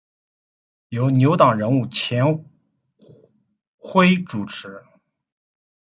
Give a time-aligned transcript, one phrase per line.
[0.89, 2.43] 由牛党人物钱
[3.77, 4.81] 徽主持。